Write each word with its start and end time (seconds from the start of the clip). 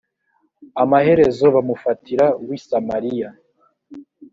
amaherezo 0.83 1.45
bamufatira 1.55 2.25
w 2.47 2.49
i 2.57 2.59
samariya 2.67 3.29